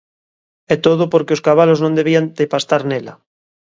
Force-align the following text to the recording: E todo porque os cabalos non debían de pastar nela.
E 0.73 0.75
todo 0.85 1.03
porque 1.13 1.35
os 1.37 1.43
cabalos 1.47 1.79
non 1.83 1.97
debían 1.99 2.25
de 2.39 2.45
pastar 2.53 2.81
nela. 2.89 3.13